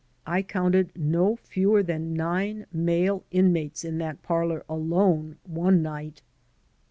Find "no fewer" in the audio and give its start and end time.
0.97-1.83